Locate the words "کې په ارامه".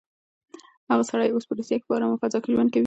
1.79-2.17